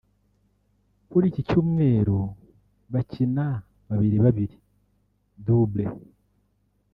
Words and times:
Kuri 1.09 1.25
iki 1.31 1.41
cyumweru 1.47 2.17
bakina 2.93 3.45
babiri 3.87 4.17
babiri 4.25 4.55
(double) 5.45 5.85